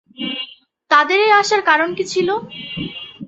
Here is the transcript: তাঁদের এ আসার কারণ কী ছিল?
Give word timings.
তাঁদের 0.91 1.19
এ 1.25 1.39
আসার 1.41 1.61
কারণ 1.69 1.89
কী 1.97 2.03
ছিল? 2.11 2.27